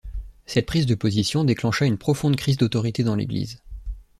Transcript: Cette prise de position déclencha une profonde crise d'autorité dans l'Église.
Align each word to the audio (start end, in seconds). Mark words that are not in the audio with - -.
Cette 0.47 0.65
prise 0.65 0.87
de 0.87 0.95
position 0.95 1.43
déclencha 1.43 1.85
une 1.85 1.99
profonde 1.99 2.35
crise 2.35 2.57
d'autorité 2.57 3.03
dans 3.03 3.13
l'Église. 3.15 3.61